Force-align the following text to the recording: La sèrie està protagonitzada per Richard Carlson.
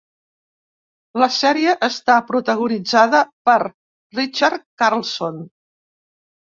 La 1.23 1.27
sèrie 1.35 1.75
està 1.89 2.17
protagonitzada 2.31 3.23
per 3.51 3.59
Richard 4.23 4.69
Carlson. 4.85 5.41